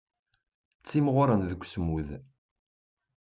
[0.79, 2.09] Ttimɣuren deg usmud.